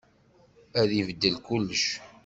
[0.79, 1.85] Ad ibeddel kullec.